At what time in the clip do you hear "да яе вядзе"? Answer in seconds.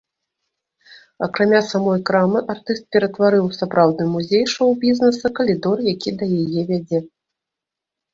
6.23-6.99